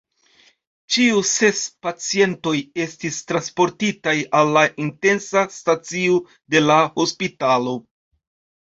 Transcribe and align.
Ĉiu 0.95 1.19
ses 1.31 1.61
pacientoj 1.87 2.55
estis 2.85 3.19
transportitaj 3.33 4.17
al 4.41 4.53
la 4.57 4.67
intensa 4.87 5.47
stacio 5.61 6.21
de 6.57 6.69
la 6.69 6.81
hospitalo. 6.99 7.81